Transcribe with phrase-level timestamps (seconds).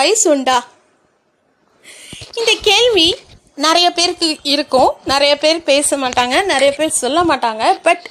[0.00, 0.58] வயசு உண்டா
[2.38, 3.08] இந்த கேள்வி
[3.64, 4.90] நிறைய பேருக்கு இருக்கும்.
[5.12, 7.64] நிறைய பேர் பேச மாட்டாங்க நிறைய பேர் சொல்ல மாட்டாங்க.
[7.86, 8.04] பட்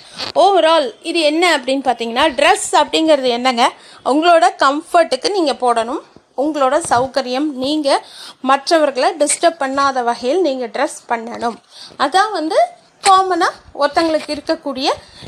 [0.44, 3.66] ஓவரால் இது என்ன அப்படின்னு பார்த்தீங்கன்னா ட்ரெஸ் அப்படிங்கிறது என்னங்க?
[4.12, 6.02] உங்களோட கம்ஃபர்ட்டுக்கு நீங்கள் போடணும்.
[6.44, 8.04] உங்களோட சௌகரியம் நீங்கள்
[8.50, 11.58] மற்றவர்களை டிஸ்டர்ப் பண்ணாத வகையில் நீங்கள் ட்ரெஸ் பண்ணணும்.
[12.06, 12.60] அதான் வந்து
[13.08, 14.88] காமனாக ஒருத்தங்களுக்கு இருக்கக்கூடிய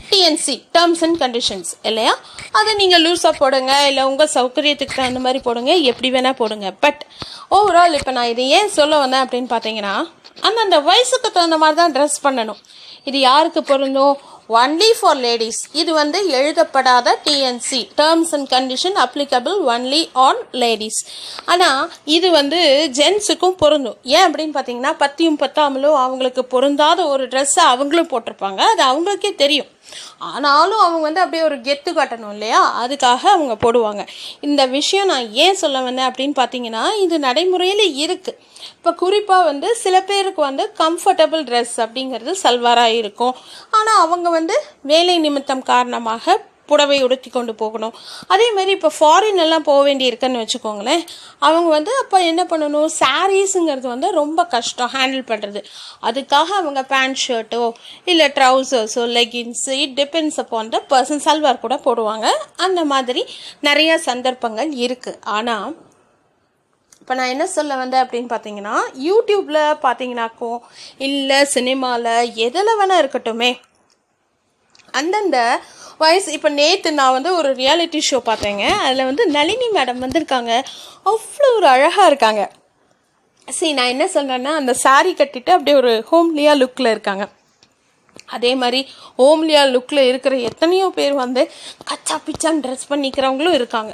[0.09, 2.13] டிஎன்சி டேர்ம்ஸ் அண்ட் கண்டிஷன்ஸ் இல்லையா?
[2.59, 6.69] அதை நீங்கள் லூஸாக போடுங்க இல்லை உங்கள் சௌகரியத்துக்கு தகுந்த மாதிரி போடுங்க எப்படி வேணால் போடுங்க.
[6.85, 7.01] பட்
[7.57, 9.93] ஓவரால் இப்போ நான் இதை ஏன் சொல்ல வந்தேன் அப்படின்னு பார்த்தீங்கன்னா
[10.47, 12.59] அந்தந்த வயசுக்கு தகுந்த மாதிரி தான் ட்ரெஸ் பண்ணணும்.
[13.09, 14.17] இது யாருக்கு பொருந்தும்?
[14.57, 20.99] ஒன்லி ஃபார் லேடிஸ் இது வந்து எழுதப்படாத T N C terms and condition applicable only on ladies
[21.45, 22.59] ஆனால் இது வந்து
[22.99, 23.97] ஜென்ஸுக்கும் பொருந்தும்.
[24.03, 28.61] ஏன் அப்படின்னு பார்த்தீங்கன்னா பத்தியும் பத்தாமலும் அவங்களுக்கு பொருந்தாத ஒரு ட்ரெஸ்ஸை அவங்களும் போட்டிருப்பாங்க.
[28.71, 29.69] அது அவங்களுக்கே தெரியும்.
[30.17, 32.61] ஆனாலும் அவங்க வந்து அப்படியே ஒரு கெத்து காட்டணும் இல்லையா?
[32.83, 34.03] அதுக்காக அவங்க போடுவாங்க.
[34.39, 38.37] இந்த விஷயம் நான் ஏன் சொல்ல வந்தேன் அப்படின்னு பார்த்தீங்கன்னா இது நடைமுறையில் இருக்குது
[38.77, 43.35] இப்போ குறிப்பாக வந்து சில பேருக்கு வந்து கம்ஃபர்டபுள் ட்ரெஸ் அப்படிங்கிறது சல்வாராக இருக்கும்.
[43.69, 46.37] ஆனால் அவங்க வந்து வேலை நிமித்தம் காரணமாக
[46.71, 47.95] புடவை உடுத்தி கொண்டு போகணும்.
[48.33, 51.03] அதே மாதிரி இப்போ ஃபாரின் எல்லாம் போக வேண்டி இருக்குன்னு வச்சுக்கோங்களேன்.
[51.47, 52.89] அவங்க வந்து அப்போ என்ன பண்ணணும்?
[53.01, 55.61] சாரீஸுங்கிறது வந்து ரொம்ப கஷ்டம் ஹேண்டில் பண்ணுறது
[56.09, 57.63] அதுக்காக அவங்க பேண்ட் ஷர்ட்டோ
[58.13, 62.27] இல்லை ட்ரௌசர்ஸோ leggings it depends upon the person salwar கூட போடுவாங்க.
[62.67, 63.23] அந்த மாதிரி
[63.69, 65.69] நிறைய சந்தர்ப்பங்கள் இருக்குது ஆனால்
[67.01, 68.73] இப்போ நான் என்ன சொல்ல வந்தேன் அப்படின்னு பார்த்தீங்கன்னா
[69.05, 70.49] யூடியூப்பில் பார்த்தீங்கன்னாக்கோ
[71.07, 73.49] இல்லை சினிமாவில் எதில் வேணால் இருக்கட்டுமே
[74.99, 75.37] அந்தந்த
[76.01, 78.65] வயசு இப்போ நேற்று நான் வந்து ஒரு ரியாலிட்டி ஷோ பார்த்தேங்க.
[78.85, 80.51] அதில் வந்து நளினி மேடம் வந்திருக்காங்க.
[81.11, 82.43] அவ்வளோ ஒரு அழகாக இருக்காங்க.
[83.47, 87.25] சரி நான் என்ன சொல்கிறேன்னா அந்த சாரீ கட்டிட்டு அப்படியே ஒரு ஹோம்லியா லுக்கில் இருக்காங்க.
[88.25, 88.79] அதே மாதிரி
[89.17, 91.43] ஹோம்லியா லுக்கில் இருக்கிற எத்தனையோ பேர் வந்து
[91.85, 93.93] கச்சா பிச்சான்னு ட்ரெஸ் பண்ணிக்கிறவங்களும் இருக்காங்க.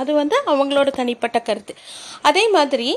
[0.00, 1.74] அது வந்து அவங்களோட தனிப்பட்ட கருத்து.
[2.22, 2.88] அதே மாதிரி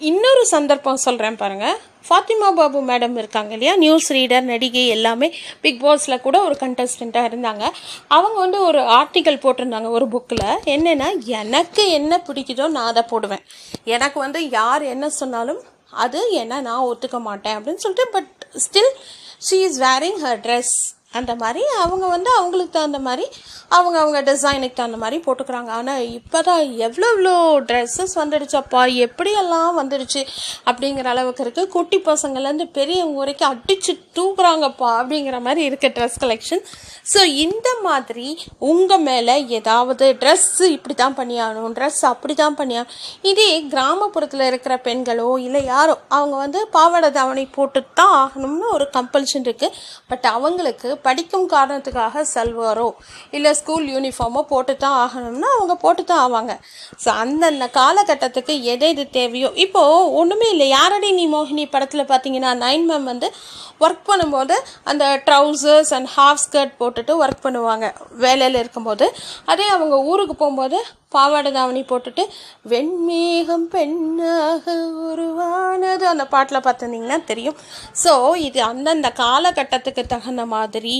[0.00, 3.76] இன்னொரு சந்தர்ப்பம் சொல்கிறேன் பாருங்கள் ஃபாத்திமா பாபு மேடம் இருக்காங்க இல்லையா?
[3.76, 5.28] நியூஸ் ரீடர் நடிகை எல்லாமே
[5.60, 7.64] பிக் பாஸில் கூட ஒரு கண்டஸ்டண்ட்டாக இருந்தாங்க.
[8.08, 13.44] அவங்க வந்து ஒரு ஆர்டிக்கல் போட்டிருந்தாங்க ஒரு புக்கில் என்னென்னா எனக்கு என்ன பிடிக்குதோ நான் அதை போடுவேன்.
[13.84, 15.60] எனக்கு வந்து யார் என்ன சொன்னாலும்
[15.90, 18.32] அது என்ன நான் ஒத்துக்க மாட்டேன் அப்படின்னு சொல்லிட்டு but
[18.66, 18.92] still
[19.50, 20.74] she is wearing her dress
[21.14, 23.24] அந்த மாதிரி அவங்க வந்து அவங்களுக்கு தகுந்த மாதிரி
[23.68, 25.70] அவங்க அவங்க டிசைனுக்கு தகுந்த மாதிரி போட்டுக்கிறாங்க.
[25.70, 30.22] ஆனால் இப்போ தான் எவ்வளோ எவ்வளோ ட்ரெஸ்ஸஸ் வந்துடுச்சப்பா எப்படியெல்லாம் வந்துடுச்சு
[30.66, 36.62] அப்படிங்கிற அளவுக்கு இருக்குது குட்டி பசங்கள்லேருந்து பெரியவங்க வரைக்கும் அடிச்சு தூக்குறாங்கப்பா அப்படிங்கிற மாதிரி இருக்குது ட்ரெஸ் கலெக்ஷன்
[37.12, 38.26] ஸோ இந்த மாதிரி
[38.70, 45.30] உங்கள் மேலே ஏதாவது ட்ரெஸ்ஸு இப்படி தான் பண்ணியாகணும் ட்ரெஸ் அப்படி தான் பண்ணியாகணும் இதே கிராமப்புறத்தில் இருக்கிற பெண்களோ
[45.38, 49.76] இல்லை யாரோ அவங்க வந்து பாவாடை தாவணி போட்டு தான் ஆகணும்னு ஒரு கம்பல்ஷன் இருக்குது
[50.08, 52.88] பட் அவங்களுக்கு படிக்கும் காரணத்துக்காக சல்வாரோ
[53.30, 56.54] இல்லை ஸ்கூல் யூனிஃபார்மோ போட்டு தான் ஆகணும்னா அவங்க போட்டு தான் ஆவாங்க
[57.04, 60.68] ஸோ அந்தந்த காலகட்டத்துக்கு எது எது தேவையோ இப்போது ஒன்றுமே இல்லை.
[60.68, 63.28] யாரடி நீ மோகினி படத்தில் பார்த்தீங்கன்னா நைன் மேம் வந்து
[63.84, 64.54] ஒர்க் பண்ணும்போது
[64.90, 67.86] அந்த ட்ரௌசர்ஸ் அண்ட் ஹாஃப் ஸ்கர்ட் போட்டுட்டு ஒர்க் பண்ணுவாங்க.
[68.24, 69.06] வேலையில் இருக்கும்போது.
[69.52, 70.78] அதே அவங்க ஊருக்கு போகும்போது
[71.16, 72.24] பாவாடை தாவணி போட்டுட்டு
[72.72, 74.74] வெண்மேகம் பெண்ணாக
[75.08, 76.06] உருவானது.
[76.12, 77.58] அந்த பாட்டில் பார்த்துருந்தீங்கன்னா தெரியும்.
[78.04, 78.12] ஸோ
[78.48, 80.96] இது அந்தந்த காலகட்டத்துக்கு தகுந்த மாதிரி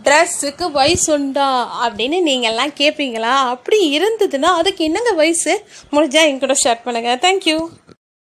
[0.00, 1.46] ட்ரெஸ்ஸுக்கு வயசு உண்டா
[1.84, 5.52] அப்படின்னு நீங்கள்லாம் கேட்பீங்களா அப்படி இருந்ததுன்னா அதுக்கு என்னங்க வயசு?
[5.94, 7.56] முடிஞ்சால் என் கூட ஷேர் பண்ணுங்கள் தேங்க்யூ